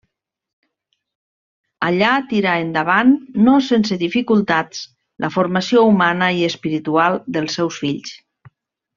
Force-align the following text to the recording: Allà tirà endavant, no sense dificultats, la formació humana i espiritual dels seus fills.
Allà 1.89 2.13
tirà 2.31 2.55
endavant, 2.61 3.11
no 3.47 3.53
sense 3.67 3.97
dificultats, 4.03 4.79
la 5.25 5.29
formació 5.35 5.83
humana 5.91 6.31
i 6.39 6.41
espiritual 6.47 7.19
dels 7.37 7.59
seus 7.59 7.79
fills. 7.83 8.15